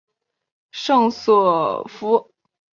[0.71, 2.33] 圣索弗。